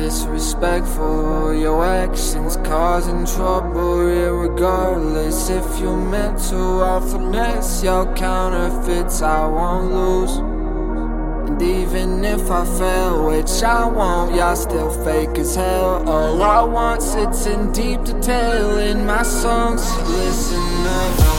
Disrespectful, 0.00 1.52
your 1.54 1.84
actions 1.84 2.56
causing 2.58 3.26
trouble, 3.26 3.98
regardless 3.98 5.50
if 5.50 5.80
you 5.80 5.96
meant 5.96 6.38
to. 6.50 6.56
I'll 6.56 7.00
finesse 7.00 7.82
your 7.82 8.06
counterfeits, 8.14 9.22
I 9.22 9.44
won't 9.46 9.92
lose. 9.92 10.36
And 11.48 11.60
even 11.60 12.24
if 12.24 12.48
I 12.48 12.64
fail, 12.78 13.26
which 13.26 13.62
I 13.64 13.86
won't, 13.88 14.36
y'all 14.36 14.54
still 14.54 14.90
fake 15.04 15.36
as 15.36 15.56
hell. 15.56 16.08
All 16.08 16.42
I 16.42 16.62
want 16.62 17.02
sits 17.02 17.46
in 17.46 17.72
deep 17.72 18.04
detail 18.04 18.78
in 18.78 19.04
my 19.04 19.24
songs. 19.24 19.82
Listen 20.08 20.86
up. 20.86 21.37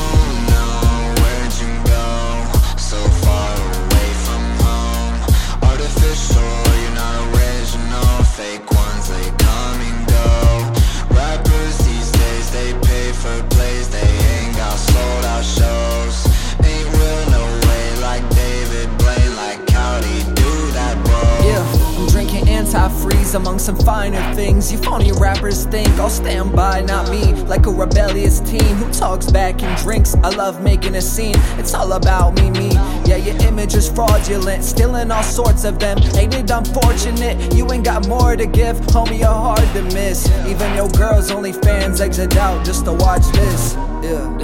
Among 23.36 23.60
some 23.60 23.78
finer 23.78 24.22
things. 24.34 24.72
You 24.72 24.78
phony 24.78 25.12
rappers 25.12 25.66
think 25.66 25.90
I'll 26.00 26.10
stand 26.10 26.56
by, 26.56 26.82
not 26.82 27.10
me. 27.10 27.34
Like 27.44 27.66
a 27.66 27.72
rebellious 27.72 28.40
teen 28.40 28.76
who 28.78 28.92
talks 28.92 29.30
back 29.30 29.62
and 29.62 29.78
drinks. 29.84 30.16
I 30.16 30.30
love 30.30 30.62
making 30.62 30.96
a 30.96 31.02
scene, 31.02 31.36
it's 31.58 31.74
all 31.74 31.94
about 31.94 32.36
me, 32.36 32.50
me. 32.52 32.70
Yeah, 33.06 33.18
your 33.18 33.36
image 33.48 33.76
is 33.76 33.90
fraudulent, 33.90 34.64
stealing 34.64 35.12
all 35.12 35.24
sorts 35.24 35.64
of 35.64 35.80
them. 35.80 35.98
Ain't 36.16 36.34
it 36.34 36.50
unfortunate? 36.50 37.54
You 37.54 37.72
ain't 37.72 37.86
got 37.86 38.08
more 38.08 38.36
to 38.36 38.46
give, 38.46 38.78
homie, 38.94 39.20
you're 39.20 39.28
hard 39.28 39.68
to 39.74 39.84
miss. 39.94 40.28
Even 40.48 40.76
your 40.76 40.90
girls' 40.90 41.32
only 41.32 41.54
fans 41.54 42.02
exit 42.02 42.38
out 42.38 42.66
just 42.66 42.86
to 42.86 42.94
watch 42.94 43.26
this. 43.34 43.76
Yeah. 44.02 44.39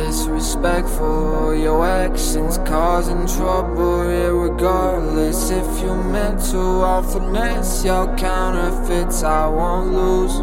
Disrespectful, 0.46 1.56
your 1.56 1.84
actions 1.84 2.60
causing 2.60 3.26
trouble, 3.26 4.02
regardless 4.04 5.50
if 5.50 5.66
you 5.82 5.96
meant 5.96 6.40
to. 6.52 6.60
I'll 6.60 7.02
finesse 7.02 7.84
your 7.84 8.16
counterfeits, 8.16 9.24
I 9.24 9.48
won't 9.48 9.92
lose. 9.92 10.36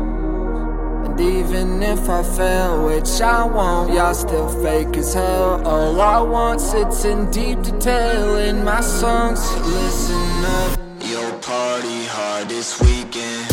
And 1.07 1.21
even 1.21 1.81
if 1.85 2.09
I 2.09 2.25
fail, 2.25 2.85
which 2.85 3.21
I 3.21 3.45
won't, 3.45 3.93
y'all 3.93 4.13
still 4.13 4.49
fake 4.61 4.97
as 4.97 5.15
hell. 5.15 5.65
All 5.65 6.01
I 6.01 6.21
want 6.21 6.61
sits 6.61 7.05
in 7.05 7.31
deep 7.31 7.63
detail 7.63 8.39
in 8.39 8.65
my 8.65 8.81
songs. 8.81 9.41
Listen 9.59 10.45
up. 10.45 10.81
Your 11.09 11.33
party 11.39 12.07
hard 12.07 12.49
this 12.49 12.81
weekend. 12.81 13.53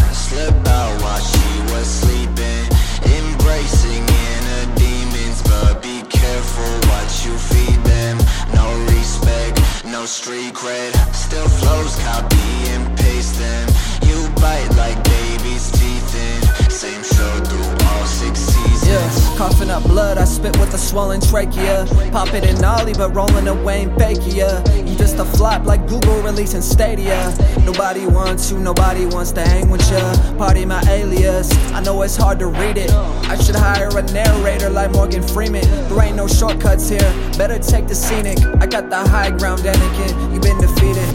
Still 11.30 11.47
flows, 11.47 11.95
copy 11.99 12.38
and 12.73 12.97
them 12.97 13.69
You 14.02 14.27
bite 14.41 14.67
like 14.75 14.97
baby's 15.03 15.69
teeth 15.69 16.16
in. 16.16 16.71
Same 16.71 17.03
show 17.03 17.45
through 17.45 17.88
all 17.88 18.05
six 18.08 18.39
seasons. 18.39 18.88
Yeah, 18.88 19.38
coughing 19.38 19.69
up 19.69 19.83
blood, 19.83 20.17
I 20.17 20.25
spit 20.25 20.58
with 20.58 20.73
a 20.73 20.77
swollen 20.80 21.21
trachea. 21.21 21.86
Pop 22.11 22.33
it 22.33 22.44
in 22.45 22.66
Ollie, 22.66 22.94
but 22.94 23.13
rolling 23.13 23.47
away 23.47 23.83
in 23.83 23.91
Bakia. 23.91 24.66
You 24.89 24.97
just 24.97 25.19
a 25.19 25.25
flop 25.25 25.66
like 25.66 25.86
Google 25.88 26.19
releasing 26.23 26.64
Stadia. 26.64 27.31
Nobody 27.64 28.08
wants 28.08 28.49
you, 28.49 28.58
nobody 28.58 29.05
wants 29.05 29.31
to 29.33 29.42
hang 29.42 29.70
with 29.70 29.87
ya. 29.92 30.36
Party 30.36 30.65
my 30.65 30.81
alias, 30.89 31.52
I 31.73 31.81
know 31.81 32.02
it's 32.02 32.15
hard 32.15 32.39
to 32.39 32.48
read 32.48 32.77
it. 32.77 32.92
I 33.30 33.37
should 33.37 33.55
hire 33.55 33.89
a 33.95 34.02
narrator 34.02 34.71
like 34.71 34.92
Morgan 34.93 35.21
Freeman. 35.21 35.61
There 35.89 36.02
ain't 36.02 36.15
no 36.15 36.25
shortcuts 36.25 36.89
here, 36.89 37.14
better 37.37 37.59
take 37.59 37.87
the 37.87 37.93
scenic. 37.93 38.39
I 38.59 38.65
got 38.65 38.89
the 38.89 38.98
high 38.98 39.30
ground, 39.30 39.61
Anakin, 39.61 40.33
you 40.33 40.39
been 40.39 40.59
defeated 40.59 41.08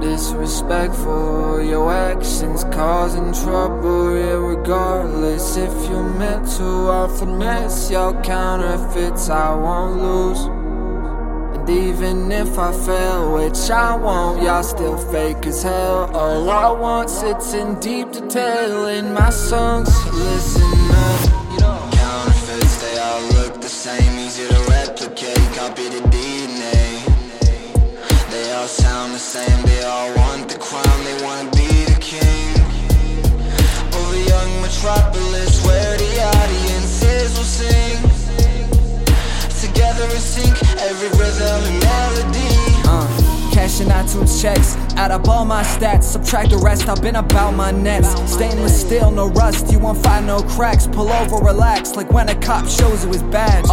Disrespectful, 0.00 1.60
your 1.60 1.92
actions 1.92 2.62
causing 2.70 3.32
trouble, 3.32 4.12
regardless 4.46 5.56
if 5.56 5.72
you 5.90 6.02
meant 6.02 6.48
to. 6.56 6.64
I'll 6.64 7.08
finesse 7.08 7.90
your 7.90 8.12
counterfeits, 8.22 9.28
I 9.28 9.54
won't 9.54 10.00
lose. 10.00 10.40
And 11.58 11.68
even 11.68 12.30
if 12.30 12.56
I 12.58 12.72
fail, 12.72 13.34
which 13.34 13.70
I 13.70 13.96
won't, 13.96 14.40
y'all 14.40 14.62
still 14.62 14.96
fake 14.96 15.44
as 15.46 15.64
hell. 15.64 16.14
All 16.14 16.48
I 16.48 16.70
want 16.70 17.10
sits 17.10 17.54
in 17.54 17.80
deep 17.80 18.12
detail 18.12 18.86
in 18.86 19.12
my 19.12 19.30
songs. 19.30 19.90
Listen 20.12 20.62
up. 20.92 21.20
Counterfeits, 21.92 22.76
they 22.82 22.98
all 22.98 23.22
look 23.32 23.60
the 23.60 23.68
same, 23.68 24.18
easy 24.20 24.46
to 24.46 24.60
replicate. 24.70 25.38
Copy 25.54 25.88
Together 39.98 40.14
in 40.14 40.20
sync, 40.20 40.62
every 40.78 41.08
rhythm 41.18 41.64
and 41.64 41.82
melody. 41.82 42.46
Uh, 42.86 43.50
cashing 43.52 43.88
iTunes 43.88 44.40
checks, 44.40 44.76
add 44.94 45.10
up 45.10 45.26
all 45.26 45.44
my 45.44 45.64
stats, 45.64 46.04
subtract 46.04 46.50
the 46.50 46.56
rest. 46.56 46.88
I've 46.88 47.02
been 47.02 47.16
about 47.16 47.56
my 47.56 47.72
nets. 47.72 48.08
Stainless 48.32 48.80
steel, 48.80 49.10
no 49.10 49.28
rust. 49.30 49.72
You 49.72 49.80
won't 49.80 49.98
find 49.98 50.24
no 50.24 50.42
cracks. 50.42 50.86
Pull 50.86 51.08
over, 51.08 51.44
relax, 51.44 51.96
like 51.96 52.12
when 52.12 52.28
a 52.28 52.36
cop 52.36 52.68
shows 52.68 53.04
you 53.04 53.10
his 53.10 53.24
badge. 53.24 53.64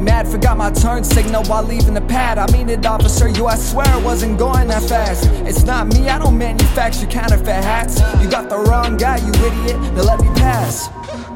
Mad, 0.00 0.28
forgot 0.28 0.56
my 0.56 0.70
turn 0.70 1.04
signal 1.04 1.44
while 1.44 1.62
leaving 1.62 1.94
the 1.94 2.00
pad. 2.00 2.38
I 2.38 2.50
mean 2.52 2.68
it, 2.68 2.84
officer. 2.86 3.28
You, 3.28 3.46
I 3.46 3.56
swear, 3.56 3.86
I 3.86 3.98
wasn't 4.02 4.38
going 4.38 4.68
that 4.68 4.82
fast. 4.82 5.28
It's 5.46 5.64
not 5.64 5.86
me, 5.88 6.08
I 6.08 6.18
don't 6.18 6.36
manufacture 6.36 7.06
counterfeit 7.06 7.64
hats. 7.64 8.00
You 8.22 8.30
got 8.30 8.48
the 8.48 8.58
wrong 8.58 8.96
guy, 8.96 9.16
you 9.18 9.32
idiot. 9.32 9.80
Now 9.94 10.02
let 10.02 10.20
me 10.20 10.28
pass. 10.34 10.88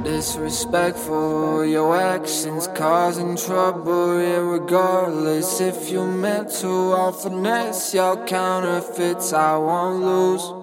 Disrespectful, 0.03 1.65
your 1.65 1.97
actions 1.97 2.69
causing 2.75 3.37
trouble, 3.37 4.16
regardless 4.16 5.60
if 5.60 5.91
you 5.91 6.06
meant 6.06 6.50
to. 6.60 6.92
I'll 6.92 7.12
finesse 7.12 7.94
your 7.94 8.25
counterfeits, 8.27 9.32
I 9.32 9.56
won't 9.56 10.03
lose. 10.03 10.59